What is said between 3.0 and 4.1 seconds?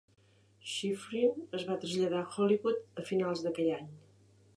a finals d'aquell any.